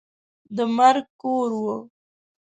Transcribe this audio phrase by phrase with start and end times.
[0.55, 1.77] د مرګ کور وو.